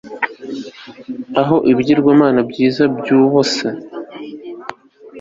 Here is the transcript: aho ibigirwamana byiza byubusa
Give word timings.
aho 1.41 1.55
ibigirwamana 1.71 2.39
byiza 2.49 2.83
byubusa 2.97 3.67